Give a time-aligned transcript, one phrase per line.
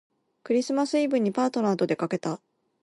[0.41, 2.41] クリスマスイブにパートナーとでかけた